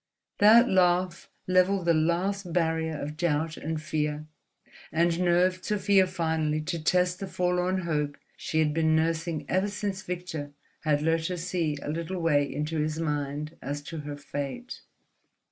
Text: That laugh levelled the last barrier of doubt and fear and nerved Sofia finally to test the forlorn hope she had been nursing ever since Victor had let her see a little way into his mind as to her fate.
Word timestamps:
That 0.39 0.67
laugh 0.67 1.29
levelled 1.45 1.85
the 1.85 1.93
last 1.93 2.51
barrier 2.51 2.99
of 2.99 3.17
doubt 3.17 3.55
and 3.55 3.79
fear 3.79 4.25
and 4.91 5.19
nerved 5.19 5.63
Sofia 5.63 6.07
finally 6.07 6.59
to 6.59 6.83
test 6.83 7.19
the 7.19 7.27
forlorn 7.27 7.81
hope 7.81 8.17
she 8.35 8.57
had 8.57 8.73
been 8.73 8.95
nursing 8.95 9.45
ever 9.47 9.67
since 9.69 10.01
Victor 10.01 10.53
had 10.79 11.03
let 11.03 11.27
her 11.27 11.37
see 11.37 11.77
a 11.83 11.91
little 11.91 12.19
way 12.19 12.51
into 12.51 12.79
his 12.79 12.99
mind 12.99 13.55
as 13.61 13.83
to 13.83 13.99
her 13.99 14.17
fate. 14.17 14.81